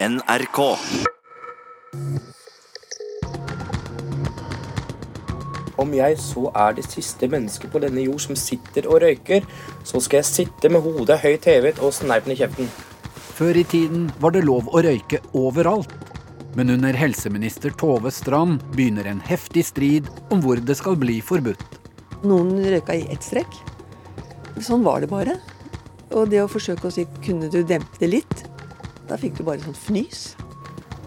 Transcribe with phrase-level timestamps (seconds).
[0.00, 0.58] NRK.
[5.76, 9.44] Om jeg så er det siste mennesket på denne jord som sitter og røyker,
[9.84, 12.72] så skal jeg sitte med hodet høyt hevet og sneipen i kjeften.
[13.36, 15.92] Før i tiden var det lov å røyke overalt.
[16.56, 21.76] Men under helseminister Tove Strand begynner en heftig strid om hvor det skal bli forbudt.
[22.24, 23.52] Noen røyka i ett strekk.
[24.64, 25.36] Sånn var det bare.
[26.16, 28.49] Og det å forsøke å si 'kunne du dempe det litt',
[29.10, 30.30] da fikk du bare sånn fnys.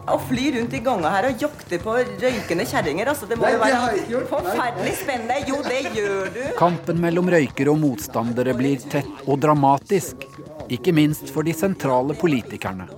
[0.04, 3.62] Å fly rundt i ganga her og jakte på røykende kjerringer, altså, det må jo
[3.62, 5.38] være forferdelig spennende.
[5.48, 6.42] Jo, det gjør du.
[6.60, 10.28] Kampen mellom røykere og motstandere blir tett og dramatisk.
[10.74, 12.90] Ikke minst for de sentrale politikerne.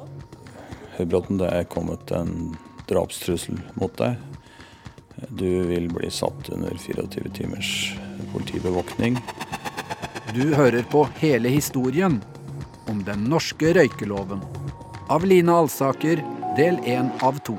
[0.98, 2.56] Høybråten, det er kommet en
[2.90, 4.17] drapstrussel mot deg.
[5.30, 7.72] Du vil bli satt under 24 timers
[8.34, 9.22] politibevåkning.
[10.34, 12.17] Du hører på hele historien
[12.90, 14.42] om den norske røykeloven.
[15.08, 16.23] Av Line Alsaker,
[16.58, 17.54] del én av to.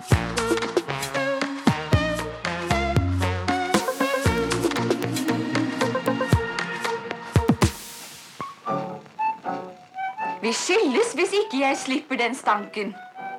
[10.43, 12.95] Vi skilles hvis ikke jeg slipper den stanken.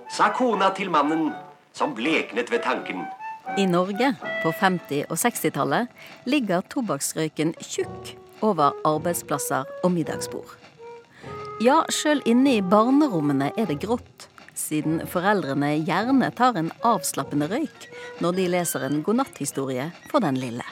[0.09, 1.33] sa kona til mannen,
[1.73, 3.03] som bleknet ved tanken.
[3.57, 4.13] I Norge
[4.43, 5.87] på 50- og 60-tallet
[6.25, 10.66] ligger tobakksrøyken tjukk over arbeidsplasser og middagsbord.
[11.57, 17.87] Ja, sjøl inne i barnerommene er det grått, siden foreldrene gjerne tar en avslappende røyk
[18.21, 20.65] når de leser en godnatthistorie for den lille.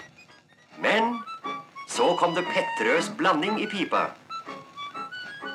[0.78, 1.16] Men
[1.90, 4.12] så kom det Petterøes blanding i pipa.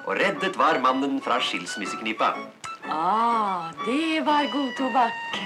[0.08, 2.32] Og reddet var mannen fra skilsmisseknipa.
[2.90, 5.38] Ah, det var god tobakk.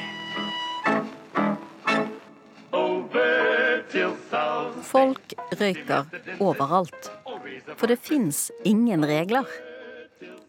[4.88, 6.08] Folk røyker
[6.40, 7.12] overalt.
[7.76, 9.44] For det fins ingen regler.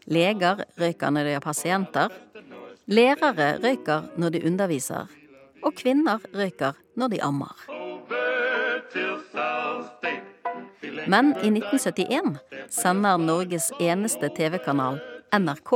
[0.06, 2.14] Leger røyker når de har pasienter.
[2.86, 5.10] Lærere røyker når de underviser.
[5.66, 7.56] Og kvinner røyker når de ammer.
[11.10, 12.38] Men i 1971
[12.74, 15.00] sender Norges eneste TV-kanal,
[15.34, 15.74] NRK,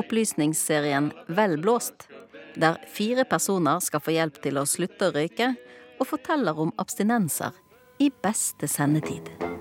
[0.00, 2.08] opplysningsserien Vel blåst,
[2.56, 5.54] der fire personer skal få hjelp til å slutte å røyke,
[6.00, 7.54] og forteller om abstinenser
[8.02, 9.53] i beste sendetid.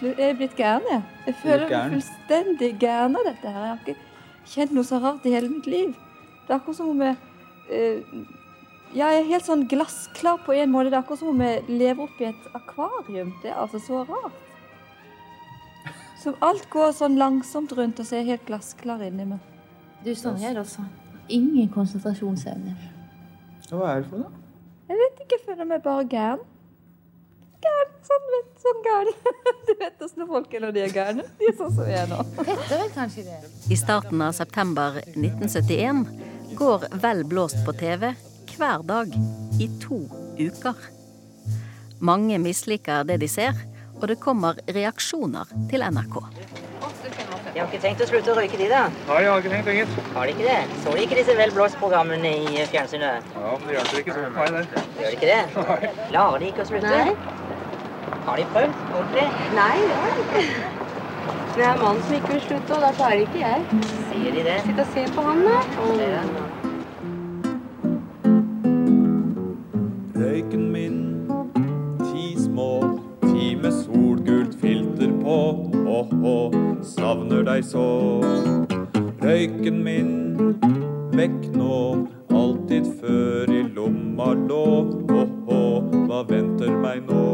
[0.00, 1.02] Jeg er blitt gæren, jeg.
[1.26, 3.66] Jeg føler meg fullstendig gæren av dette her.
[3.66, 5.90] Jeg har ikke kjent noe så rart i hele mitt liv.
[6.46, 8.22] Det er akkurat som om jeg uh,
[8.96, 10.88] ja, jeg er helt sånn glassklar på en måte.
[10.88, 13.34] Det er akkurat som om jeg lever oppi et akvarium.
[13.44, 14.40] Det er altså så rart.
[16.24, 19.44] Som alt går sånn langsomt rundt, og så er jeg helt glassklar inni meg.
[20.00, 20.88] Du, sånn her, altså.
[21.30, 22.74] Ingen konsentrasjonsevne.
[23.70, 24.40] Hva er det for noe?
[24.90, 26.40] Jeg vet ikke, jeg føler meg bare gæren.
[27.60, 29.20] Gæren, sånn, vet, sånn gæren.
[29.68, 31.26] Du vet åssen folk er når de er gærne.
[31.38, 32.18] De er sånn som vi er nå.
[32.40, 33.38] Petter er kanskje det.
[33.70, 36.02] I starten av september 1971
[36.58, 38.10] går Vel blåst på TV
[38.56, 39.14] hver dag
[39.62, 40.00] i to
[40.40, 40.82] uker.
[42.00, 43.54] Mange misliker det de ser,
[44.00, 46.18] og det kommer reaksjoner til NRK.
[47.50, 48.82] De har ikke tenkt å slutte å røyke, de da?
[49.08, 49.94] Nei, jeg har ikke tenkt enget.
[50.14, 50.58] Har de ikke det?
[50.78, 53.32] Så de ikke disse Vel blåst-programmene i fjernsynet?
[53.34, 54.84] Ja, men det hjelper ikke så mye, det.
[55.00, 55.40] Gjør de ikke det?
[55.56, 55.90] Nei.
[56.12, 56.94] Klarer de ikke å slutte?
[56.94, 57.16] Nei.
[58.28, 59.26] Har de prøvd ordentlig?
[59.58, 60.44] Nei, det har de ikke.
[61.50, 63.82] Det er mannen som ikke vil slutte, og da klarer ikke jeg.
[64.06, 64.58] Sier de det?
[64.68, 65.58] Sitt og se på han, da.
[65.74, 66.10] Se
[76.00, 76.36] Åhå,
[76.80, 77.84] savner deg så.
[79.20, 80.12] Røyken min,
[81.12, 81.80] vekk nå,
[82.32, 84.62] alltid før i lomma lå.
[85.12, 85.58] Åhå,
[86.06, 87.24] hva venter meg nå?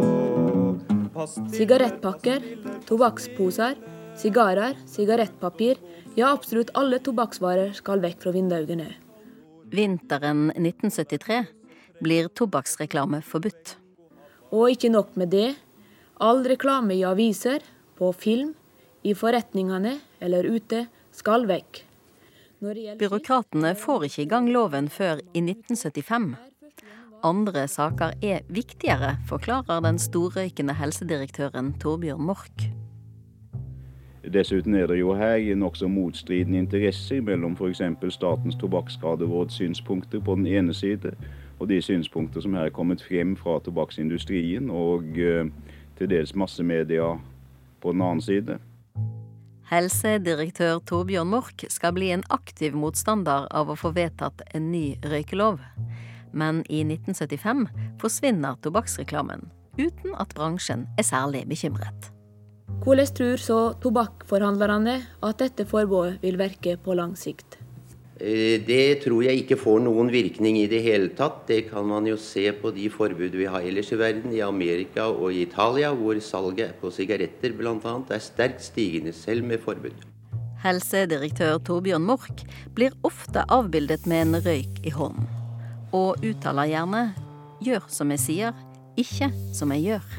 [1.54, 2.42] Sigarettpakker,
[2.88, 3.78] tobakksposer,
[4.18, 5.78] sigarer, sigarettpapir,
[6.18, 8.88] ja absolutt alle tobakksvarer skal vekk fra vinduene.
[9.70, 11.38] Vinteren 1973
[12.02, 13.76] blir tobakksreklame forbudt.
[14.50, 15.48] Og ikke nok med det,
[16.18, 17.62] all reklame i aviser,
[17.98, 18.54] på film,
[19.02, 21.82] i forretningene eller ute skal vekk.
[22.98, 26.34] Byråkratene får ikke i gang loven før i 1975.
[27.24, 32.66] Andre saker er viktigere, forklarer den storrøykende helsedirektøren Torbjørn Mork.
[34.32, 37.82] Dessuten er det jo her nokså motstridende interesser mellom f.eks.
[38.14, 41.12] Statens tobakksskaderåds synspunkter på den ene side,
[41.58, 45.46] og de synspunkter som her er kommet frem fra tobakksindustrien og eh,
[45.98, 47.14] til dels massemedia
[47.86, 48.58] på den annen side.
[49.66, 55.58] Helsedirektør Torbjørn Mork skal bli en aktiv motstander av å få vedtatt en ny røykelov.
[56.36, 57.64] Men i 1975
[58.02, 59.48] forsvinner tobakksreklamen,
[59.78, 62.10] uten at bransjen er særlig bekymret.
[62.86, 64.96] Hvordan tror så tobakkforhandlerne
[65.26, 67.58] at dette forbudet vil virke på lang sikt?
[68.16, 71.42] Eh, det tror jeg ikke får noen virkning i det hele tatt.
[71.50, 75.10] Det kan man jo se på de forbud vi har ellers i verden, i Amerika
[75.10, 77.76] og i Italia, hvor salget på sigaretter bl.a.
[77.76, 80.06] er sterkt stigende, selv med forbud.
[80.64, 82.40] Helsedirektør Torbjørn Mork
[82.74, 85.28] blir ofte avbildet med en røyk i hånden,
[85.92, 87.02] og uttaler gjerne
[87.60, 88.56] 'gjør som jeg sier,
[88.96, 90.16] ikke som jeg gjør'.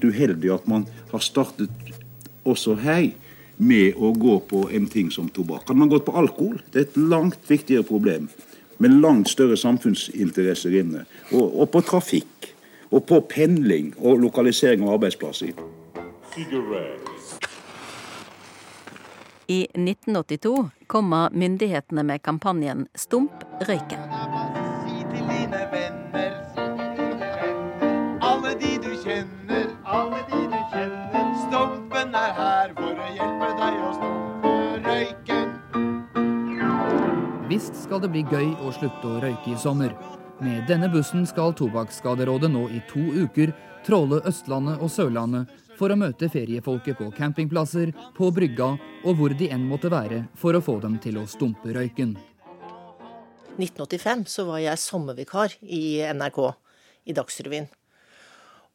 [0.00, 1.70] Det er uheldig at man har startet
[2.44, 3.12] også her
[3.62, 5.66] med å gå på en ting som tobakk.
[5.68, 8.28] Hadde man gått på alkohol, det er et langt viktigere problem.
[8.82, 11.04] Med langt større samfunnsinteresser inne.
[11.30, 12.50] Og, og på trafikk.
[12.92, 15.54] Og på pendling og lokalisering av arbeidsplasser.
[19.52, 20.56] I 1982
[20.92, 24.11] kommer myndighetene med kampanjen Stump røyken.
[37.52, 39.90] Visst skal det bli gøy å slutte å røyke i sommer.
[40.40, 43.52] Med denne bussen skal Tobakksskaderådet nå i to uker
[43.84, 48.70] tråle Østlandet og Sørlandet for å møte feriefolket på campingplasser, på brygga
[49.02, 52.16] og hvor de enn måtte være, for å få dem til å stumpe røyken.
[53.58, 56.42] 1985 så var jeg sommervikar i NRK,
[57.04, 57.68] i Dagsrevyen.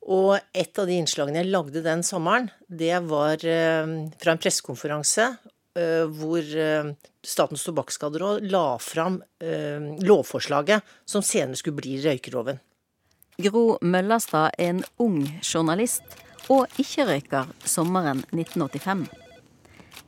[0.05, 5.31] Og et av de innslagene jeg lagde den sommeren, det var eh, fra en pressekonferanse
[6.11, 6.93] hvor eh,
[7.27, 12.61] Statens tobakksskaderåd la fram eh, lovforslaget som senere skulle bli røykeloven.
[13.37, 16.17] Gro Møllerstad er en ung journalist
[16.49, 19.05] og ikke-røyker sommeren 1985.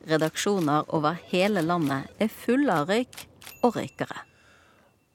[0.10, 3.22] Redaksjoner over hele landet er fulle av røyk
[3.62, 4.29] og røykere.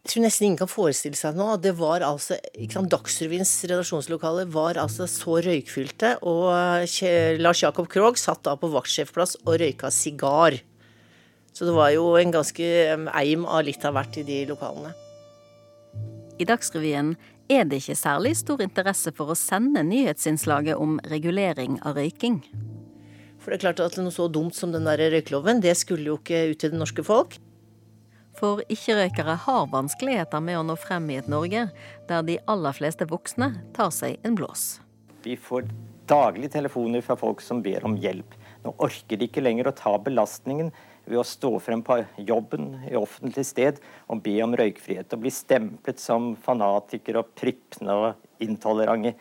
[0.05, 1.47] Jeg tror nesten ingen kan forestille seg nå.
[1.65, 2.37] Det var altså,
[2.93, 6.51] Dagsrevyens redaksjonslokale var altså så røykfylte, og
[7.41, 10.59] Lars Jakob Krogh satt da på vaktsjefplass og røyka sigar.
[11.57, 12.69] Så det var jo en ganske
[13.17, 14.93] eim av litt av hvert i de lokalene.
[16.37, 17.15] I Dagsrevyen
[17.49, 22.43] er det ikke særlig stor interesse for å sende nyhetsinnslaget om regulering av røyking.
[23.41, 26.21] For det er klart at noe så dumt som den der røykeloven, det skulle jo
[26.21, 27.41] ikke ut til det norske folk.
[28.35, 31.69] For ikke-røykere har vanskeligheter med å nå frem i et Norge
[32.09, 34.81] der de aller fleste voksne tar seg en blås.
[35.25, 35.69] Vi får
[36.11, 38.35] daglig telefoner fra folk som ber om hjelp.
[38.65, 40.73] Nå orker de ikke lenger å ta belastningen
[41.05, 45.33] ved å stå frem på jobben i offentlig sted og be om røykfrihet og bli
[45.33, 49.15] stemplet som fanatikere og prippende og intolerante.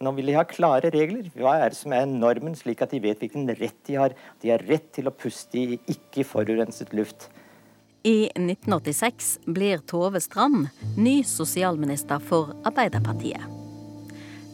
[0.00, 1.26] Nå vil de ha klare regler.
[1.36, 4.14] Hva er det som er normen, slik at de vet hvilken rett de har?
[4.40, 7.28] De har rett til å puste i ikke forurenset luft.
[8.02, 13.42] I 1986 blir Tove Strand ny sosialminister for Arbeiderpartiet.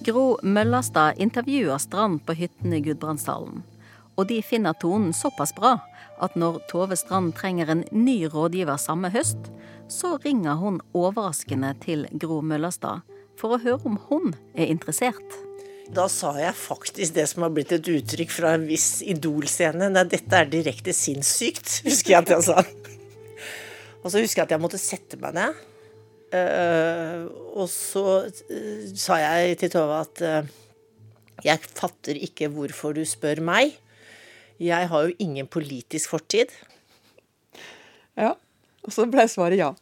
[0.04, 3.62] Gro Møllerstad intervjuer Strand på hytten i Gudbrandsdalen.
[4.16, 5.76] Og de finner tonen såpass bra
[6.18, 9.52] at når Tove Strand trenger en ny rådgiver samme høst,
[9.86, 13.06] så ringer hun overraskende til Gro Møllerstad
[13.38, 15.38] for å høre om hun er interessert.
[15.94, 19.92] Da sa jeg faktisk det som har blitt et uttrykk fra en viss Idol-scene.
[19.94, 22.95] Nei, dette er direkte sinnssykt, husker jeg at jeg sa.
[24.06, 25.64] Og så husker jeg at jeg måtte sette meg ned.
[26.30, 27.26] Uh,
[27.58, 30.54] og så uh, sa jeg til Tove at uh,
[31.42, 33.74] jeg fatter ikke hvorfor du spør meg.
[34.62, 36.54] Jeg har jo ingen politisk fortid.
[38.16, 38.36] Ja,
[38.86, 39.72] og så ble svaret ja.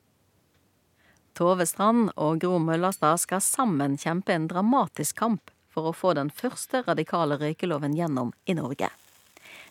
[1.37, 6.31] Tove Strand og Gro Møllerstad skal sammen kjempe en dramatisk kamp for å få den
[6.33, 8.89] første radikale røykeloven gjennom i Norge.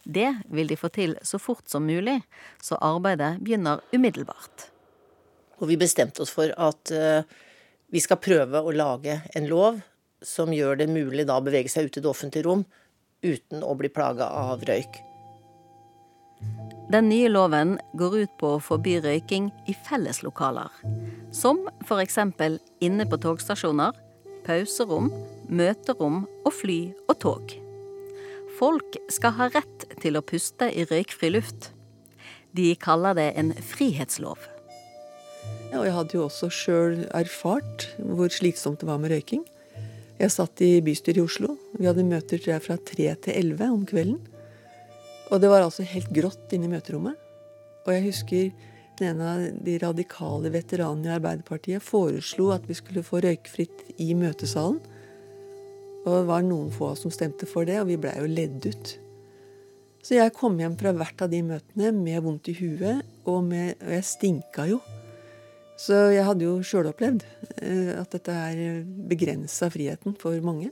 [0.03, 2.19] Det vil de få til så fort som mulig,
[2.61, 4.67] så arbeidet begynner umiddelbart.
[5.61, 7.23] Og vi bestemte oss for at eh,
[7.93, 9.79] vi skal prøve å lage en lov
[10.23, 12.65] som gjør det mulig da å bevege seg ut i det offentlige rom
[13.23, 14.99] uten å bli plaga av røyk.
[16.91, 20.69] Den nye loven går ut på å forby røyking i felleslokaler.
[21.31, 22.19] Som f.eks.
[22.83, 23.95] inne på togstasjoner,
[24.43, 25.09] pauserom,
[25.47, 27.62] møterom og fly og tog.
[28.53, 31.71] Folk skal ha rett til å puste i røykfri luft.
[32.53, 34.37] De kaller det en frihetslov.
[35.71, 39.41] Ja, og jeg hadde jo også sjøl erfart hvor slitsomt det var med røyking.
[40.19, 41.55] Jeg satt i bystyret i Oslo.
[41.79, 44.19] Vi hadde møter tror jeg, fra tre til elleve om kvelden.
[45.33, 47.17] Og det var altså helt grått inne i møterommet.
[47.87, 48.51] Og jeg husker
[48.99, 54.13] den ene av de radikale veteranene i Arbeiderpartiet foreslo at vi skulle få røykfritt i
[54.17, 54.77] møtesalen.
[56.03, 58.93] Og det var noen få som stemte for det, og vi blei jo ledd ut.
[60.03, 63.77] Så jeg kom hjem fra hvert av de møtene med vondt i huet, og, med,
[63.79, 64.81] og jeg stinka jo.
[65.79, 67.23] Så jeg hadde jo sjøl opplevd
[67.63, 70.69] eh, at dette her begrensa friheten for mange.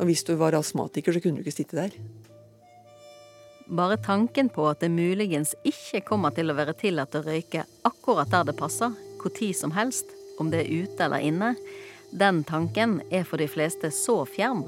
[0.00, 1.92] Og hvis du var astmatiker, så kunne du ikke sitte der.
[3.66, 8.30] Bare tanken på at det muligens ikke kommer til å være tillatt å røyke akkurat
[8.32, 10.08] der det passer, hvor tid som helst,
[10.40, 11.54] om det er ute eller inne,
[12.16, 14.64] den tanken er for de fleste så fjern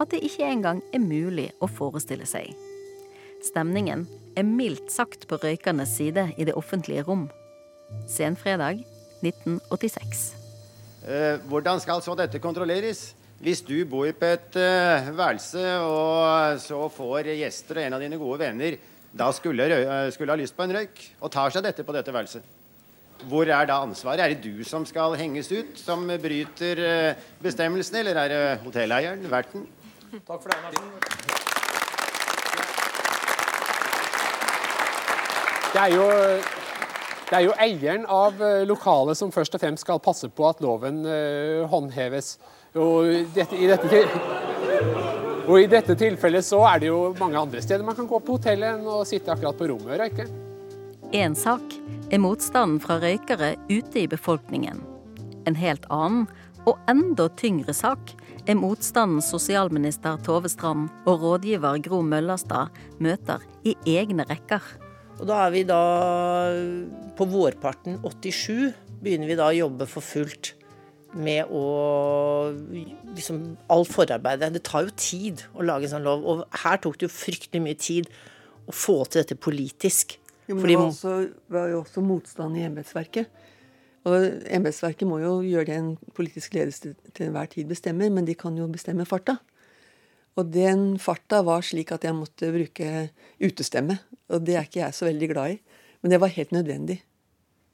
[0.00, 2.52] at det ikke engang er mulig å forestille seg.
[3.42, 4.04] Stemningen
[4.38, 7.26] er mildt sagt på røykernes side i det offentlige rom.
[8.08, 8.84] Senfredag
[9.24, 10.22] 1986.
[11.02, 13.10] Eh, hvordan skal så dette kontrolleres?
[13.42, 18.20] Hvis du bor på et uh, værelse, og så får gjester og en av dine
[18.20, 18.76] gode venner
[19.12, 19.66] da skulle,
[20.14, 22.46] skulle ha lyst på en røyk, og tar seg dette på dette værelset.
[23.28, 24.20] Hvor er da ansvaret?
[24.20, 29.30] Er det du som skal henges ut, som bryter uh, bestemmelsene, eller er det hotelleieren,
[29.30, 29.66] verten?
[30.26, 30.90] Takk for det, Martin.
[35.72, 36.08] Det er jo
[37.32, 41.00] det er jo eieren av lokalet som først og fremst skal passe på at loven
[41.06, 42.34] uh, håndheves.
[42.76, 44.02] Og dette, i, dette,
[45.46, 48.38] og i dette tilfellet så er det jo mange andre steder man kan gå på
[48.38, 50.28] hotellet enn å sitte akkurat på rommet og røyke.
[51.12, 51.60] Én sak
[52.08, 54.78] er motstanden fra røykere ute i befolkningen.
[55.44, 56.22] En helt annen
[56.64, 58.14] og enda tyngre sak
[58.48, 62.72] er motstanden sosialminister Tove Strand og rådgiver Gro Møllerstad
[63.04, 64.64] møter i egne rekker.
[65.18, 65.82] Og da er vi da
[67.20, 68.72] på vårparten 87
[69.04, 70.54] begynner vi da å jobbe for fullt
[71.12, 71.66] med å
[73.12, 74.54] liksom Alt forarbeidet.
[74.56, 76.24] Det tar jo tid å lage en sånn lov.
[76.24, 78.08] Og her tok det jo fryktelig mye tid
[78.64, 80.16] å få til dette politisk.
[80.48, 81.14] Jo, men det var, også,
[81.52, 83.30] var jo også motstand i embetsverket.
[84.08, 84.16] Og
[84.50, 88.56] embetsverket må jo gjøre det en politisk ledelse til enhver tid bestemmer, men de kan
[88.58, 89.36] jo bestemme farta.
[90.40, 92.90] Og den farta var slik at jeg måtte bruke
[93.42, 94.00] utestemme.
[94.32, 95.58] Og det er ikke jeg så veldig glad i.
[96.02, 96.98] Men det var helt nødvendig.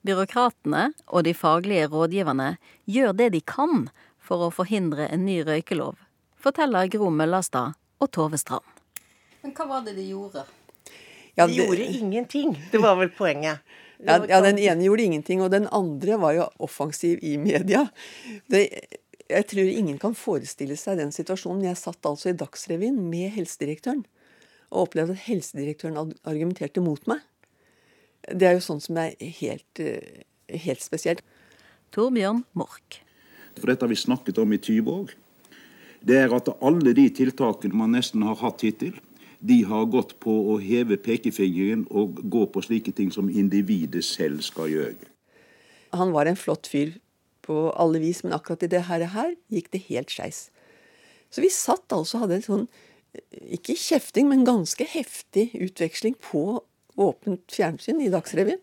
[0.05, 2.57] Byråkratene og de faglige rådgiverne
[2.87, 3.89] gjør det de kan
[4.21, 5.97] for å forhindre en ny røykelov,
[6.37, 8.67] forteller Gro Møllerstad og Tove Strand.
[9.43, 10.45] Men hva var det de gjorde?
[11.39, 12.57] Ja, de gjorde ingenting.
[12.73, 13.65] Det var vel poenget.
[13.99, 17.81] Ja, ja, Den ene gjorde ingenting, og den andre var jo offensiv i media.
[18.47, 18.61] Det,
[19.27, 21.65] jeg tror ingen kan forestille seg den situasjonen.
[21.67, 24.05] Jeg satt altså i Dagsrevyen med helsedirektøren
[24.69, 27.25] og opplevde at helsedirektøren argumenterte mot meg.
[28.29, 30.23] Det er jo sånn som er helt, eh,
[30.63, 31.27] helt spesielt.
[31.91, 33.01] Torbjørn Mork.
[33.59, 35.15] For dette har vi snakket om i 20 år.
[36.07, 38.95] Det er at alle de tiltakene man nesten har hatt hittil,
[39.39, 44.43] de har gått på å heve pekefingeren og gå på slike ting som individet selv
[44.47, 45.11] skal gjøre.
[45.95, 46.97] Han var en flott fyr
[47.47, 50.49] på alle vis, men akkurat i det her, her gikk det helt skeis.
[51.31, 52.67] Så vi satt altså og hadde en sånn,
[53.57, 56.61] ikke kjefting, men ganske heftig utveksling på
[56.99, 58.61] åpent fjernsyn i Dagsrevyen.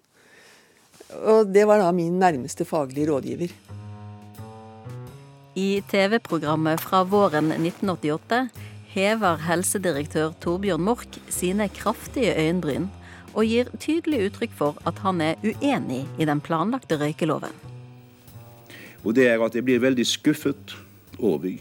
[1.25, 3.53] Og det var da min nærmeste faglige rådgiver.
[5.55, 8.41] I TV-programmet fra våren 1988
[8.95, 12.87] hever helsedirektør Torbjørn Mork sine kraftige øyenbryn
[13.35, 17.51] og gir tydelig uttrykk for at han er uenig i den planlagte røykeloven.
[19.03, 20.77] Og det er at jeg blir veldig skuffet
[21.19, 21.57] over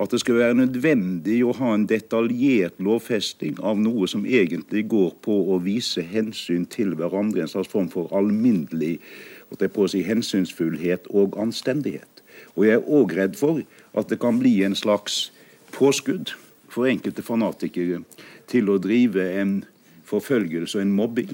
[0.00, 5.12] at det skal være nødvendig å ha en detaljert lovfesting av noe som egentlig går
[5.22, 8.96] på å vise hensyn til hverandre, en slags form for alminnelig
[9.52, 12.24] si, hensynsfullhet og anstendighet.
[12.56, 13.60] Og jeg er òg redd for
[13.94, 15.28] at det kan bli en slags
[15.76, 16.32] påskudd
[16.74, 18.02] for enkelte fanatikere
[18.50, 19.60] til å drive en
[20.08, 21.32] forfølgelse og en mobbing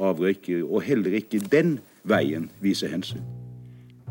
[0.00, 3.24] av røykere, og heller ikke den veien vise hensyn.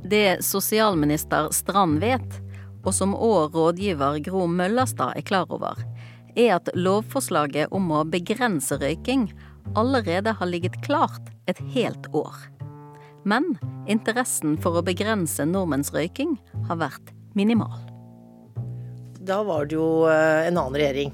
[0.06, 2.40] Det sosialminister Strand vet,
[2.86, 5.82] og som òg rådgiver Gro Møllerstad er klar over,
[6.38, 9.28] er at lovforslaget om å begrense røyking
[9.76, 12.36] allerede har ligget klart et helt år.
[13.28, 13.58] Men
[13.92, 16.38] interessen for å begrense nordmenns røyking
[16.70, 17.89] har vært minimal.
[19.30, 21.12] Da var det jo eh, en annen regjering.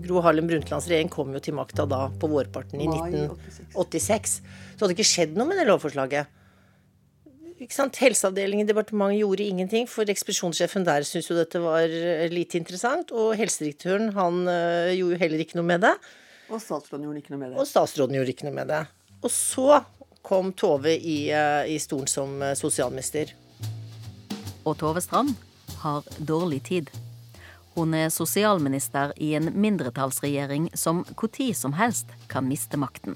[0.00, 4.36] Gro Harlem Brundtlands regjering kom jo til makta da på vårparten i 1986.
[4.40, 6.36] Så hadde det ikke skjedd noe med det lovforslaget
[7.60, 7.98] ikke sant?
[8.00, 13.12] Helseavdelingen i departementet gjorde ingenting, for ekspedisjonssjefen der syntes jo dette var eh, lite interessant.
[13.12, 15.92] Og helsedirektøren han uh, gjorde jo heller ikke noe med det.
[16.48, 17.58] Og statsråden gjorde ikke noe med det.
[17.60, 18.80] Og statsråden gjorde ikke noe med det.
[19.20, 19.82] Og så
[20.24, 23.36] kom Tove i, i stolen som sosialminister.
[24.64, 25.36] Og Tove Strand
[25.84, 26.90] har dårlig tid.
[27.80, 33.14] Hun er sosialminister i en mindretallsregjering som når som helst kan miste makten.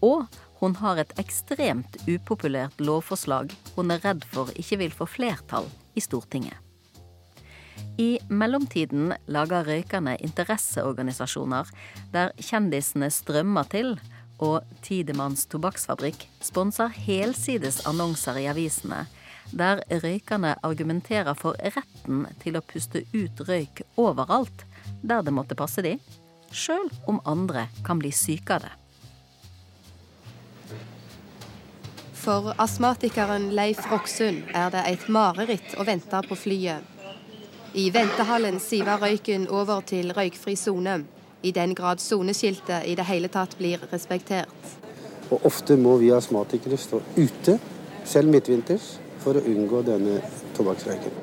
[0.00, 0.24] Og
[0.62, 6.00] hun har et ekstremt upopulært lovforslag hun er redd for ikke vil få flertall i
[6.00, 6.56] Stortinget.
[8.00, 11.68] I mellomtiden lager røykerne interesseorganisasjoner
[12.16, 13.98] der kjendisene strømmer til,
[14.36, 19.06] Og Tidemanns tobakksfabrikk sponser helsides annonser i avisene
[19.52, 24.66] der røykerne argumenterer for retten til å puste ut røyk overalt
[25.02, 25.96] der det måtte passe de,
[26.52, 28.74] sjøl om andre kan bli syke av det.
[32.26, 36.82] For astmatikeren Leif Roksund er det et mareritt å vente på flyet.
[37.76, 41.04] I ventehallen siver røyken over til røykfri sone,
[41.46, 44.72] i den grad soneskiltet i det hele tatt blir respektert.
[45.30, 47.58] Og ofte må vi astmatikere stå ute,
[48.06, 50.20] selv midtvinters, for å unngå denne
[50.56, 51.14] tobakksrøyken.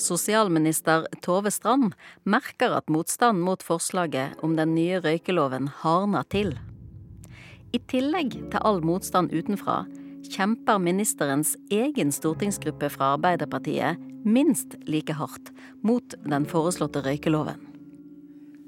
[0.00, 1.92] Sosialminister Tove Strand
[2.24, 6.54] merker at motstanden mot forslaget om den nye røykeloven hardner til.
[7.76, 9.82] I tillegg til all motstand utenfra
[10.30, 15.52] kjemper ministerens egen stortingsgruppe fra Arbeiderpartiet minst like hardt
[15.86, 17.60] mot den foreslåtte røykeloven.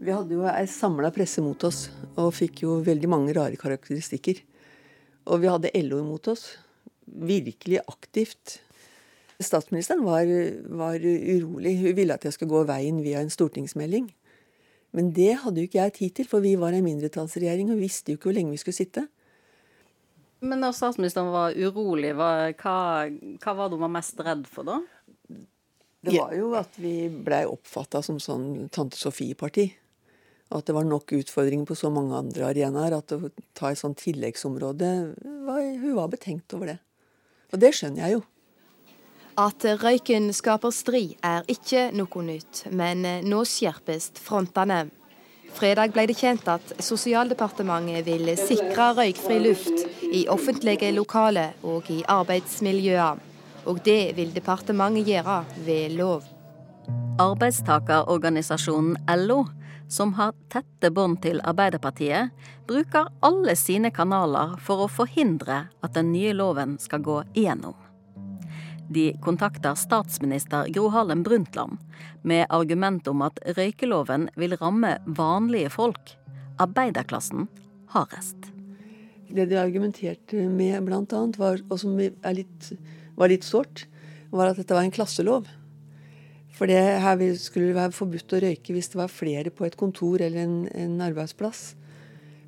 [0.03, 1.87] Vi hadde jo ei samla presse mot oss,
[2.19, 4.41] og fikk jo veldig mange rare karakteristikker.
[5.31, 6.49] Og vi hadde LO imot oss.
[7.07, 8.61] Virkelig aktivt.
[9.43, 10.29] Statsministeren var,
[10.71, 11.77] var urolig.
[11.81, 14.11] Hun ville at jeg skulle gå veien via en stortingsmelding.
[14.93, 18.13] Men det hadde jo ikke jeg tid til, for vi var en mindretallsregjering og visste
[18.13, 19.07] jo ikke hvor lenge vi skulle sitte.
[20.43, 24.81] Men når statsministeren var urolig, hva, hva, var det hun var mest redd for da?
[26.03, 29.69] Det var jo at vi blei oppfatta som sånn Tante Sofie-parti.
[30.53, 34.03] At det var nok utfordringer på så mange andre arenaer at å ta et sånt
[34.03, 34.91] tilleggsområde
[35.47, 36.81] var, Hun var betenkt over det.
[37.53, 38.23] Og det skjønner jeg jo.
[39.41, 44.87] At røyken skaper strid er ikke noe nytt, men nå skjerpes frontene.
[45.53, 52.01] Fredag ble det kjent at Sosialdepartementet vil sikre røykfri luft i offentlige lokaler og i
[52.09, 53.21] arbeidsmiljøer.
[53.69, 56.25] Og det vil departementet gjøre ved lov.
[57.21, 59.45] Arbeidstakerorganisasjonen LO,
[59.93, 62.33] som har tette bånd til Arbeiderpartiet,
[62.69, 67.77] bruker alle sine kanaler for å forhindre at den nye loven skal gå igjennom.
[68.93, 71.77] De kontakter statsminister Gro Harlem Brundtland
[72.29, 76.17] med argument om at røykeloven vil ramme vanlige folk,
[76.61, 77.47] arbeiderklassen,
[77.93, 78.49] hardest.
[79.33, 83.87] Det de argumenterte med, annet, og som var litt sårt,
[84.33, 85.49] var at dette var en klasselov.
[86.63, 90.23] For det her skulle være forbudt å røyke hvis det var flere på et kontor
[90.23, 91.73] eller en, en arbeidsplass.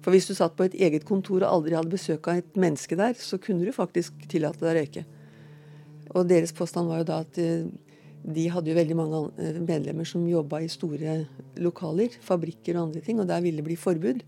[0.04, 2.94] For hvis du satt på et eget kontor og aldri hadde besøk av et menneske
[2.94, 5.04] der, så kunne du faktisk tillate deg å røyke.
[6.14, 7.42] Og deres påstand var jo da at
[8.38, 9.24] de hadde jo veldig mange
[9.66, 11.18] medlemmer som jobba i store
[11.58, 14.22] lokaler, fabrikker og andre ting, og der ville det bli forbud.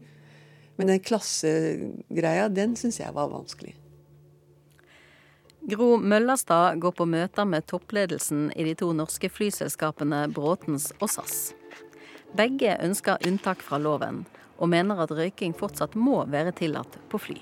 [0.82, 3.78] Men den klassegreia, den syns jeg var vanskelig.
[5.68, 11.56] Gro Møllerstad går på møter med toppledelsen i de to norske flyselskapene Bråtens og SAS.
[12.38, 14.20] Begge ønsker unntak fra loven,
[14.62, 17.38] og mener at røyking fortsatt må være tillatt på fly.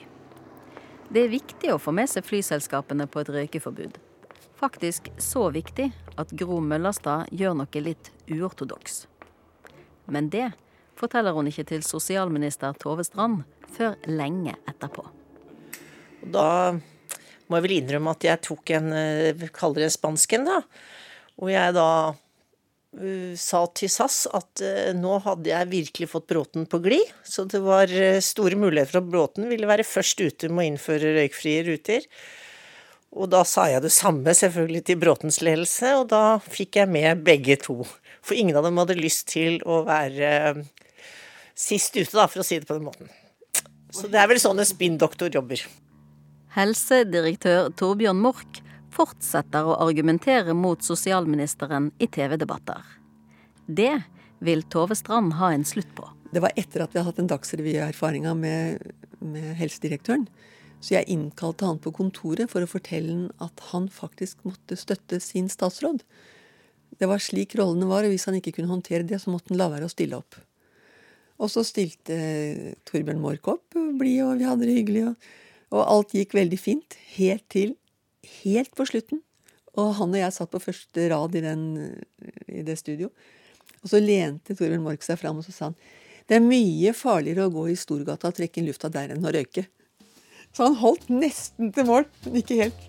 [1.12, 4.00] Det er viktig å få med seg flyselskapene på et røykeforbud.
[4.56, 9.02] Faktisk så viktig at Gro Møllerstad gjør noe litt uortodoks.
[10.08, 10.48] Men det
[10.96, 13.44] forteller hun ikke til sosialminister Tove Strand
[13.76, 15.10] før lenge etterpå.
[16.24, 16.48] Da
[17.48, 18.92] må jeg vel innrømme at jeg tok en
[19.54, 20.60] kaldere spansk en, da.
[21.42, 26.68] Og jeg da uh, sa til SAS at uh, nå hadde jeg virkelig fått Bråten
[26.70, 27.10] på glid.
[27.26, 27.90] Så det var
[28.24, 32.08] store muligheter for at Bråten ville være først ute med å innføre røykfrie ruter.
[33.14, 37.22] Og da sa jeg det samme selvfølgelig til Bråtens ledelse, og da fikk jeg med
[37.26, 37.84] begge to.
[38.24, 40.64] For ingen av dem hadde lyst til å være
[41.54, 43.10] sist ute, da, for å si det på den måten.
[43.94, 45.62] Så det er vel sånn en spinndoktor jobber.
[46.54, 48.60] Helsedirektør Torbjørn Mork
[48.94, 52.78] fortsetter å argumentere mot sosialministeren i TV-debatter.
[53.66, 53.96] Det
[54.44, 56.06] vil Tove Strand ha en slutt på.
[56.30, 58.86] Det var etter at vi hadde hatt en Dagsrevy-erfaringa med,
[59.18, 60.28] med helsedirektøren.
[60.78, 65.18] Så jeg innkalte han på kontoret for å fortelle han at han faktisk måtte støtte
[65.24, 66.06] sin statsråd.
[67.02, 69.58] Det var slik rollene var, og hvis han ikke kunne håndtere det, så måtte han
[69.58, 70.38] la være å stille opp.
[71.42, 75.08] Og så stilte Torbjørn Mork opp, blid, og vi hadde det hyggelig.
[75.10, 75.32] Og,
[75.74, 77.74] og, alt gikk veldig fint, helt til
[78.42, 79.22] helt på slutten.
[79.74, 81.64] Og han og jeg satt på første rad i, den,
[82.48, 83.10] i det studio.
[83.82, 85.78] Og så lente Torbjørn Mork seg fram og så sa han,
[86.24, 89.32] det er mye farligere å gå i Storgata og trekke inn lufta der enn å
[89.34, 89.66] røyke.
[90.54, 92.86] Så han holdt nesten til mål, men ikke helt.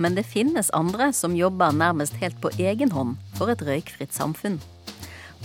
[0.00, 4.56] Men det finnes andre som jobber nærmest helt på egen hånd for et røykfritt samfunn.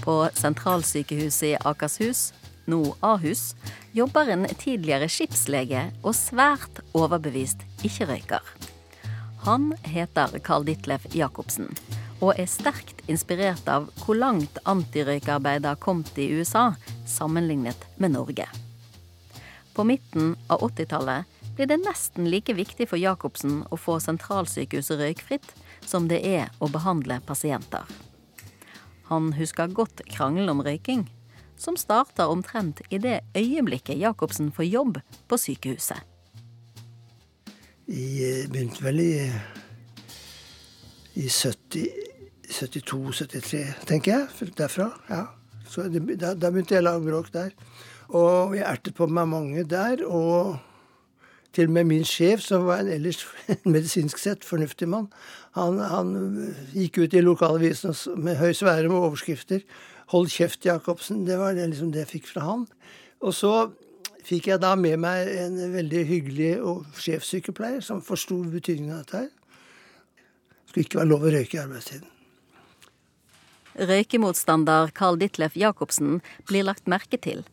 [0.06, 2.30] På sentralsykehuset i Akershus,
[2.72, 3.54] nå Ahus,
[3.96, 8.42] jobber en tidligere skipslege og svært overbevist ikke-røyker.
[9.46, 11.70] Han heter Carl Ditlef Jacobsen
[12.24, 16.72] og er sterkt inspirert av hvor langt antirøykearbeidet har kommet i USA
[17.06, 18.48] sammenlignet med Norge.
[19.76, 25.54] På midten av 80-tallet blir det nesten like viktig for Jacobsen å få sentralsykehuset røykfritt
[25.86, 27.86] som det er å behandle pasienter.
[29.12, 31.06] Han husker godt krangelen om røyking,
[31.58, 35.98] som starter omtrent i det øyeblikket Jacobsen får jobb på sykehuset.
[37.88, 39.32] Jeg begynte vel i,
[41.22, 44.28] i 72-73, tenker jeg.
[44.58, 44.90] Derfra.
[45.10, 45.26] ja.
[45.70, 47.52] Så det, da, da, begynte jeg å lage bråk der.
[48.14, 50.04] Og jeg ertet på meg mange der.
[50.06, 50.58] Og
[51.56, 53.24] til og med min sjef, som var en ellers
[53.76, 55.08] medisinsk sett fornuftig mann,
[55.56, 56.10] han, han
[56.76, 59.64] gikk ut i lokalavisen med høy svære med overskrifter.
[60.08, 61.26] 'Hold kjeft, Jacobsen'.
[61.26, 62.68] Det var det, liksom det jeg fikk fra han.
[63.22, 63.72] Og så
[64.26, 69.18] fikk jeg da med meg en veldig hyggelig og sjefssykepleier som forsto betydningen av dette
[69.18, 69.30] her.
[69.30, 72.10] Det skulle ikke være lov å røyke i arbeidstiden.
[73.76, 77.44] Røykemotstander Carl Ditlef Jacobsen blir lagt merke til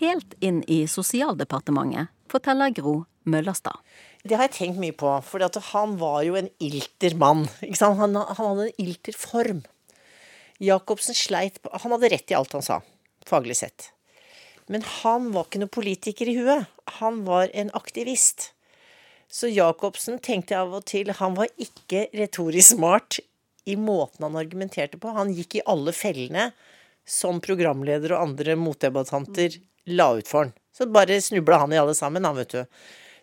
[0.00, 3.80] helt inn i Sosialdepartementet, forteller Gro Møllerstad.
[4.24, 7.46] Det har jeg tenkt mye på, for han var jo en ilter mann.
[7.80, 9.62] Han, han, hadde en ilter form.
[10.60, 12.82] Jacobsen sleit Han hadde rett i alt han sa,
[13.26, 13.90] faglig sett.
[14.70, 16.68] Men han var ikke noen politiker i huet.
[17.00, 18.52] Han var en aktivist.
[19.30, 23.18] Så Jacobsen tenkte av og til Han var ikke retorisk smart
[23.64, 25.10] i måten han argumenterte på.
[25.14, 26.50] Han gikk i alle fellene
[27.06, 29.58] som programleder og andre motdebattanter
[29.90, 30.52] la ut for han.
[30.76, 32.64] Så bare snubla han i alle sammen, han, vet du.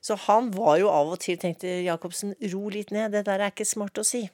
[0.01, 3.53] Så han var jo av og til, tenkte Jacobsen, ro litt ned, det der er
[3.53, 4.27] ikke smart å si.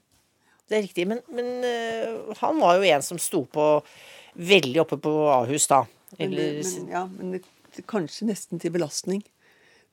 [0.69, 1.07] Det er riktig.
[1.09, 3.67] Men, men uh, han var jo en som sto på
[4.33, 5.83] veldig oppe på Ahus da.
[6.17, 6.59] Eller...
[6.61, 7.43] Men, men, ja, men det,
[7.89, 9.23] kanskje nesten til belastning.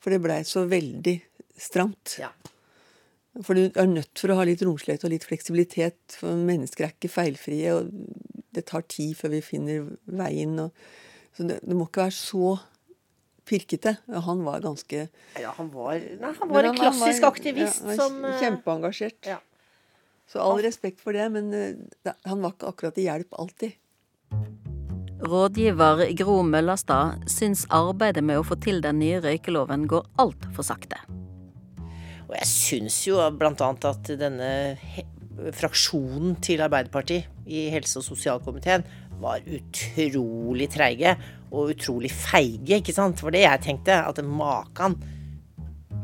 [0.01, 1.19] For det blei så veldig
[1.61, 2.17] stramt.
[2.21, 2.31] Ja.
[3.45, 6.17] For du er nødt for å ha litt romslighet og litt fleksibilitet.
[6.19, 7.93] For mennesker er ikke feilfrie, og
[8.57, 10.57] det tar tid før vi finner veien.
[10.65, 10.75] Og,
[11.37, 12.57] så det, det må ikke være så
[13.51, 13.97] pirkete.
[14.27, 15.07] Han var ganske
[15.41, 19.21] Ja, han var, nei, han var en klassisk var, aktivist ja, som eh, Kjempeengasjert.
[19.27, 19.39] Ja.
[20.31, 23.79] Så all respekt for det, men uh, han var ikke akkurat til hjelp alltid.
[25.21, 31.01] Rådgiver Gro Møllerstad syns arbeidet med å få til den nye røykeloven går altfor sakte.
[32.31, 33.53] Og jeg syns jo bl.a.
[33.91, 34.51] at denne
[35.57, 38.85] fraksjonen til Arbeiderpartiet i helse- og sosialkomiteen
[39.21, 41.17] var utrolig treige
[41.51, 43.21] og utrolig feige, ikke sant?
[43.21, 44.97] For det jeg tenkte, at makan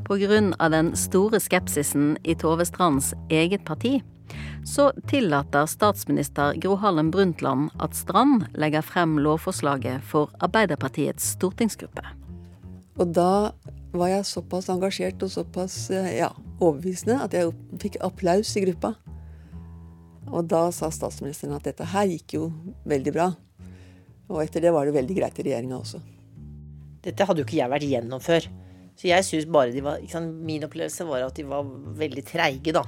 [0.06, 0.68] Pga.
[0.70, 3.96] den store skepsisen i Tove Strands eget parti,
[4.66, 12.04] så tillater statsminister Gro Harlem Brundtland at Strand legger frem lovforslaget for Arbeiderpartiets stortingsgruppe.
[12.96, 13.52] Og da
[13.96, 18.94] var jeg såpass engasjert og såpass ja, overbevisende at jeg fikk applaus i gruppa.
[20.32, 22.50] Og da sa statsministeren at dette her gikk jo
[22.88, 23.30] veldig bra.
[24.26, 26.00] Og etter det var det veldig greit i regjeringa også.
[27.06, 28.48] Dette hadde jo ikke jeg vært gjennom før.
[28.96, 31.68] Så jeg syns bare de var Min opplevelse var at de var
[32.00, 32.82] veldig treige, da.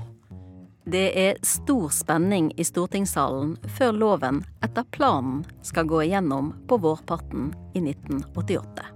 [0.89, 7.51] Det er stor spenning i stortingssalen før loven etter planen skal gå igjennom på vårparten
[7.77, 8.87] i 1988.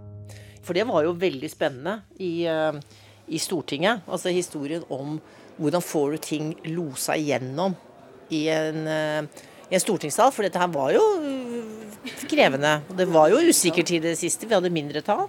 [0.64, 2.78] For det var jo veldig spennende i, eh,
[3.28, 4.06] i Stortinget.
[4.08, 5.18] Altså historien om
[5.58, 7.76] hvordan får du ting losa igjennom
[8.30, 10.32] i en, eh, i en stortingssal.
[10.32, 12.80] For dette her var jo eh, krevende.
[12.88, 14.48] Og det var jo usikkert i det siste.
[14.48, 15.28] Vi hadde mindretall.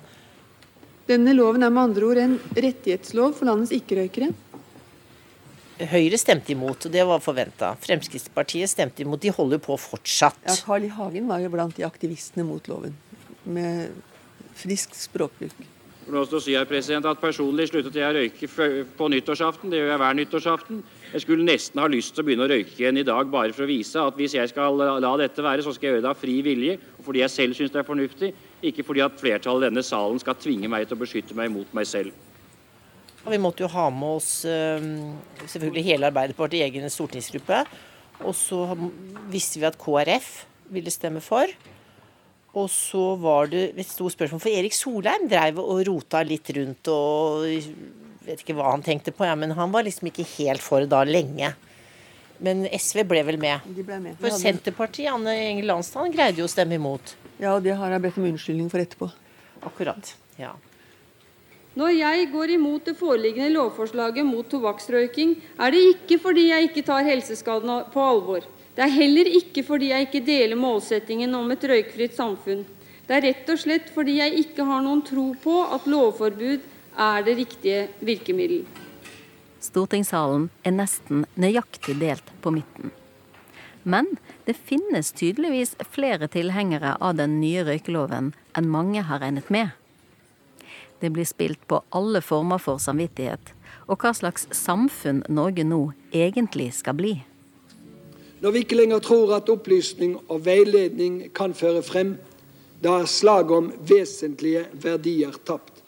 [1.08, 4.32] Denne loven er med andre ord en rettighetslov for landets ikke-røykere.
[5.82, 7.74] Høyre stemte imot, og det var forventa.
[7.82, 9.22] Fremskrittspartiet stemte imot.
[9.24, 10.38] De holder på fortsatt.
[10.46, 10.92] Ja, Carl I.
[10.94, 12.94] Hagen var jo blant de aktivistene mot loven.
[13.44, 13.90] Med
[14.58, 15.56] frisk språkbruk.
[16.04, 18.48] Si her, president, at Personlig sluttet jeg å røyke
[18.98, 19.72] på nyttårsaften.
[19.72, 20.82] Det gjør jeg hver nyttårsaften.
[21.14, 23.64] Jeg skulle nesten ha lyst til å begynne å røyke igjen i dag, bare for
[23.64, 26.20] å vise at hvis jeg skal la dette være, så skal jeg gjøre det av
[26.20, 28.34] fri vilje, og fordi jeg selv syns det er fornuftig,
[28.68, 31.72] ikke fordi at flertallet i denne salen skal tvinge meg til å beskytte meg mot
[31.74, 32.12] meg selv.
[33.24, 37.64] Og vi måtte jo ha med oss selvfølgelig hele Arbeiderpartiet i egen stortingsgruppe.
[38.24, 38.66] Og så
[39.32, 40.28] visste vi at KrF
[40.74, 41.48] ville stemme for.
[42.54, 46.90] Og så var det et stort spørsmål, for Erik Solheim drev og rota litt rundt
[46.94, 47.48] og
[48.24, 51.02] vet ikke hva han tenkte på, ja, men han var liksom ikke helt for da
[51.08, 51.50] lenge.
[52.44, 53.66] Men SV ble vel med.
[53.74, 54.20] De ble med.
[54.22, 57.16] For Senterpartiet, Anne Engel Landstad, greide jo å stemme imot.
[57.40, 59.10] Ja, og det har jeg bedt om unnskyldning for etterpå.
[59.64, 60.54] Akkurat, ja.
[61.74, 66.84] Når jeg går imot det foreliggende lovforslaget mot tobakksrøyking, er det ikke fordi jeg ikke
[66.86, 68.46] tar helseskadene på alvor.
[68.76, 72.62] Det er heller ikke fordi jeg ikke deler målsettingen om et røykfritt samfunn.
[73.08, 76.62] Det er rett og slett fordi jeg ikke har noen tro på at lovforbud
[76.94, 78.64] er det riktige virkemiddel.
[79.64, 82.94] Stortingssalen er nesten nøyaktig delt på midten.
[83.84, 84.14] Men
[84.46, 89.74] det finnes tydeligvis flere tilhengere av den nye røykeloven enn mange har regnet med.
[91.02, 93.54] Det blir spilt på alle former for samvittighet,
[93.88, 95.82] og hva slags samfunn Norge nå
[96.14, 97.14] egentlig skal bli.
[98.44, 102.18] Når vi ikke lenger tror at opplysning og veiledning kan føre frem,
[102.84, 105.80] da er slaget om vesentlige verdier tapt.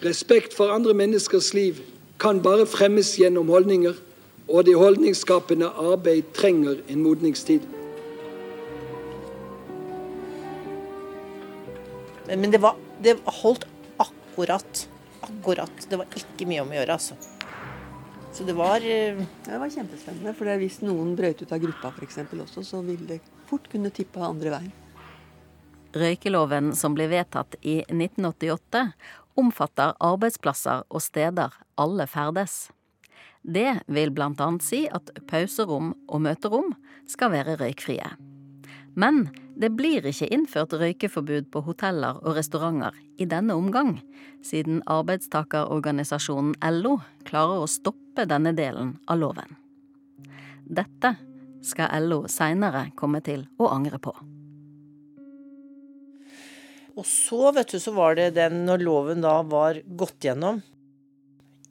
[0.00, 1.82] Respekt for andre menneskers liv
[2.20, 3.92] kan bare fremmes gjennom holdninger,
[4.48, 7.60] og det holdningsskapende arbeid trenger en modningstid.
[12.28, 13.66] Men det, var, det holdt
[14.38, 14.88] akkurat.
[15.20, 15.86] Akkurat.
[15.90, 17.16] Det var ikke mye om å gjøre, altså.
[18.32, 19.22] Så det var uh...
[19.44, 20.34] Det var kjempespennende.
[20.38, 22.20] For hvis noen brøt ut av gruppa f.eks.
[22.30, 24.70] også, så ville det fort kunne tippe andre veien.
[25.98, 28.84] Røykeloven som ble vedtatt i 1988,
[29.40, 32.68] omfatter arbeidsplasser og steder alle ferdes.
[33.42, 36.74] Det vil annet si at pauserom og møterom
[37.10, 38.12] skal være røykfrie.
[38.98, 44.00] Men det blir ikke innført røykeforbud på hoteller og restauranter i denne omgang,
[44.42, 46.96] siden arbeidstakerorganisasjonen LO
[47.28, 49.54] klarer å stoppe denne delen av loven.
[50.66, 51.14] Dette
[51.64, 54.14] skal LO seinere komme til å angre på.
[56.98, 60.58] Og så, vet du, så var det den når loven da var gått gjennom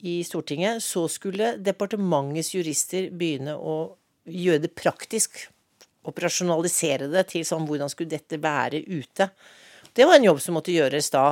[0.07, 3.77] i Stortinget, så skulle departementets jurister begynne å
[4.23, 5.41] gjøre det praktisk
[6.07, 9.29] operasjonalisere det til sånn hvordan skulle dette være ute.
[9.97, 11.31] Det var en jobb som måtte gjøres da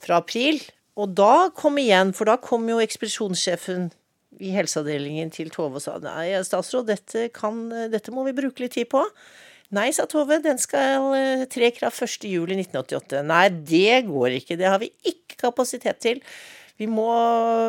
[0.00, 0.60] fra april.
[1.00, 3.90] Og da kom igjen, for da kom jo ekspedisjonssjefen
[4.40, 8.76] i helseavdelingen til Tove og sa nei, statsråd, dette, kan, dette må vi bruke litt
[8.76, 9.02] tid på.
[9.76, 13.20] Nei, sa Tove, den skal eh, tre i kraft 1.7.1988.
[13.26, 16.22] Nei, det går ikke, det har vi ikke kapasitet til.
[16.80, 17.06] Vi må,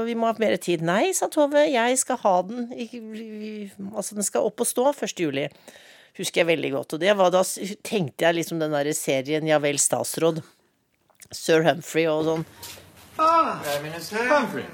[0.08, 0.82] vi må, ha mer tid.
[0.88, 2.70] Nei, sa Tove, jeg skal ha den
[3.92, 5.28] Altså, den skal opp og stå 1.7
[6.18, 6.96] husker jeg veldig godt.
[6.96, 7.44] Og det var da
[7.88, 10.42] tenkte jeg liksom den derre serien Ja vel, statsråd.
[11.32, 12.46] Sir Humphrey og sånn.
[13.18, 14.26] Ah, Prime Minister.
[14.28, 14.66] Humphrey.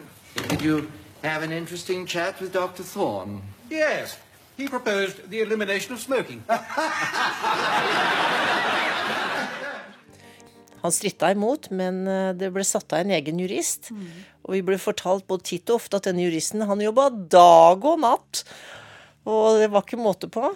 [0.49, 0.87] Did you
[1.23, 2.83] have an interesting chat with Dr.
[2.83, 3.41] Thorne?
[3.69, 4.17] Yes.
[4.57, 6.43] He proposed the elimination of smoking.
[10.81, 13.89] Han stritta imot, men eh, det ble satt av en egen jurist.
[13.91, 14.07] Mm.
[14.47, 17.99] Og vi ble fortalt både titt og ofte at denne juristen han jobba dag og
[18.03, 18.43] natt.
[19.27, 20.53] Og det var ikke måte på.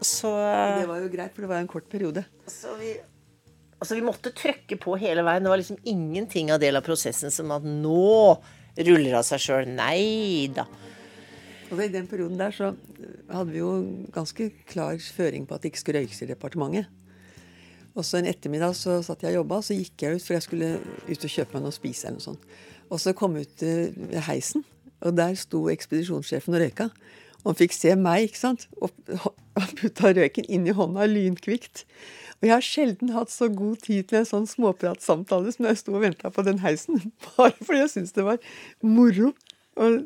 [0.00, 0.30] Så
[0.78, 2.24] Det var jo greit, for det var en kort periode.
[2.46, 2.92] Så vi,
[3.78, 5.42] altså vi måtte trøkke på hele veien.
[5.42, 8.38] Det var liksom ingenting av del av prosessen som at nå
[8.78, 9.66] ruller av seg sjøl.
[9.74, 10.68] Nei da.
[11.68, 12.70] Og I den perioden der så
[13.28, 13.72] hadde vi jo
[14.14, 16.94] ganske klar føring på at det ikke skulle røykes i departementet.
[17.98, 20.44] Og så En ettermiddag så satt jeg og jobba, så gikk jeg ut, for jeg
[20.46, 20.68] skulle
[21.08, 22.06] ut og kjøpe meg noe å spise.
[22.06, 22.44] eller noe sånt.
[22.88, 24.62] Og så kom jeg ut ved heisen,
[25.02, 26.86] og der sto ekspedisjonssjefen og røyka.
[27.46, 28.66] Han fikk se meg, ikke sant.
[28.82, 28.90] Og
[29.58, 31.84] han putta røyken inn i hånda lynkvikt.
[32.38, 35.96] Og jeg har sjelden hatt så god tid til en sånn småpratsamtale som jeg sto
[35.96, 37.00] og venta på den heisen.
[37.32, 38.38] Bare fordi jeg syntes det var
[38.86, 39.32] moro.
[39.78, 39.98] Og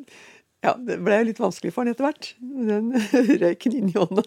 [0.63, 2.33] ja, det ble litt vanskelig for han etter hvert.
[2.41, 2.93] Den
[3.45, 4.25] røyken inn i hånda.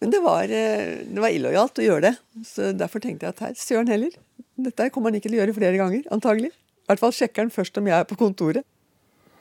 [0.00, 2.14] Men det var, eh, det var illojalt å gjøre det.
[2.48, 4.12] Så derfor tenkte jeg at her, søren heller.
[4.60, 6.52] Dette kommer han ikke til å gjøre flere ganger, antagelig.
[6.52, 8.66] I hvert fall sjekker han først om jeg er på kontoret.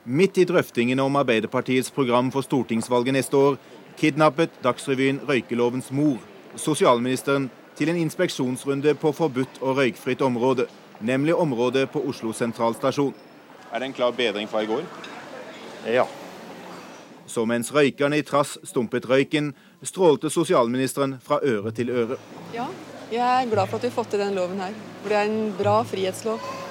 [0.06, 3.58] Midt i drøftingene om Arbeiderpartiets program for stortingsvalget neste år,
[4.00, 6.22] kidnappet Dagsrevyen røykelovens mor,
[6.56, 10.66] sosialministeren, til en inspeksjonsrunde på forbudt og røykfritt område,
[11.02, 13.14] nemlig området på Oslo sentralstasjon.
[13.74, 14.88] Er det en klar bedring fra i går?
[15.88, 16.08] Ja.
[17.28, 19.52] Så mens røykerne i trass stumpet røyken,
[19.84, 22.18] strålte sosialministeren fra øre til øre.
[22.56, 22.66] Ja,
[23.12, 24.74] jeg er glad for at vi har fått til den loven her.
[25.04, 26.69] For det er en bra frihetslov.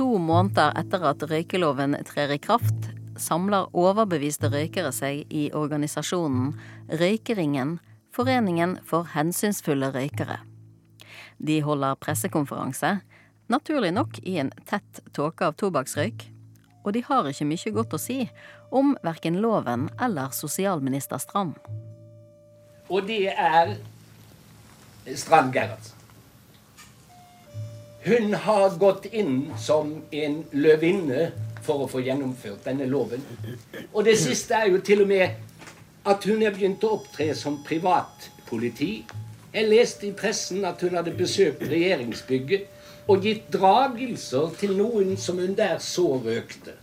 [0.00, 2.86] To måneder etter at røykeloven trer i kraft,
[3.20, 6.54] samler overbeviste røykere seg i organisasjonen
[6.88, 7.74] Røykeringen
[8.16, 10.38] Foreningen for hensynsfulle røykere.
[11.36, 12.94] De holder pressekonferanse,
[13.52, 16.24] naturlig nok i en tett tåke av tobakksrøyk,
[16.80, 18.18] og de har ikke mye godt å si
[18.72, 21.60] om verken loven eller sosialminister Strand.
[22.88, 23.76] Og det er
[25.12, 25.99] Strand Gerhardsen.
[28.04, 33.20] Hun har gått inn som en løvinne for å få gjennomført denne loven.
[33.92, 35.36] Og det siste er jo til og med
[36.08, 39.04] at hun er begynt å opptre som privatpoliti.
[39.52, 45.40] Jeg leste i pressen at hun hadde besøkt regjeringsbygget og gitt dragelser til noen som
[45.42, 46.78] hun der så røkte.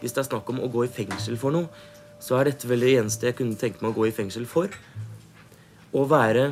[0.00, 1.68] Hvis det er snakk om å gå i fengsel for noe,
[2.20, 4.72] så er dette vel det eneste jeg kunne tenke meg å gå i fengsel for.
[5.96, 6.50] Å være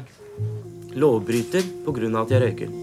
[0.98, 2.12] lovbryter pga.
[2.22, 2.78] at jeg røyker.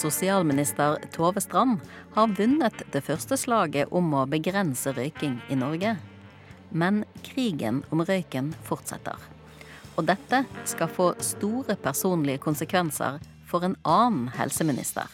[0.00, 1.80] sosialminister Tove Strand
[2.12, 5.96] har vunnet det første slaget om å begrense røyking i Norge.
[6.70, 9.18] Men krigen om røyken fortsetter.
[9.98, 13.18] Og dette skal få store personlige konsekvenser
[13.50, 15.10] for en annen helseminister.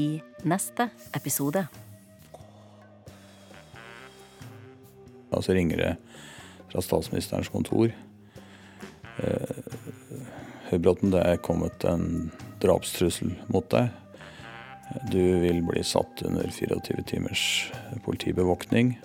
[0.00, 1.66] I neste episode.
[5.34, 5.92] Og så ringer det
[6.74, 7.92] fra statsministerens kontor.
[9.16, 9.58] Eh,
[10.72, 13.92] Høybråten, det er kommet en drapstrussel mot deg.
[15.12, 17.44] Du vil bli satt under 24 timers
[18.04, 18.96] politibevåkning.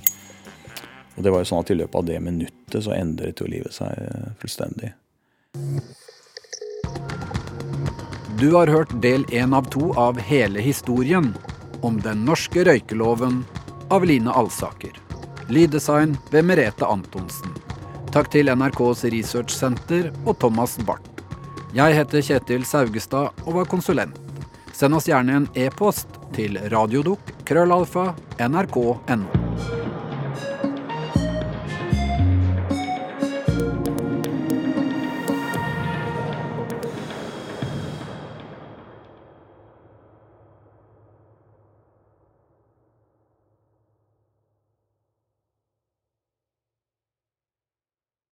[1.16, 3.76] Og det var jo sånn at I løpet av det minuttet så endret jo livet
[3.76, 4.94] seg eh, fullstendig.
[8.40, 11.34] Du har hørt del én av to av hele historien
[11.86, 13.44] om den norske røykeloven
[13.94, 14.96] av Line Alsaker.
[15.50, 17.56] Lyddesign ved Merete Antonsen.
[18.14, 21.26] Takk til NRKs researchsenter og Thomas Barth.
[21.74, 24.18] Jeg heter Kjetil Saugestad og var konsulent.
[24.74, 28.12] Send oss gjerne en e-post til radiodok krøllalfa
[28.46, 29.39] nrk.no.